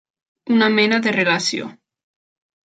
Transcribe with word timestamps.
Una 0.55 0.69
mena 0.79 0.99
de 1.09 1.13
relació. 1.17 1.69